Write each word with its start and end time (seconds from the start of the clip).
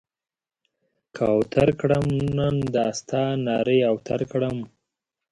که 1.15 1.23
اوتر 1.35 1.67
کړم؛ 1.79 2.05
نن 2.37 2.55
دا 2.75 2.85
ستا 2.99 3.23
نارې 3.45 3.79
اوتر 3.91 4.19
کړم. 4.31 4.57